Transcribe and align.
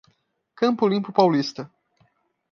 Campo 0.59 0.87
Limpo 0.87 1.11
Paulista 1.11 1.69